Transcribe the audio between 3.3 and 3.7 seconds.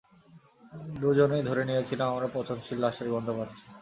পাচ্ছি।